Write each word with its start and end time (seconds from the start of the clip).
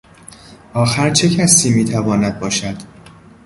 آخر 0.73 1.09
چه 1.09 1.29
کسی 1.29 1.73
میتواند 1.73 2.39
باشد؟ 2.39 2.75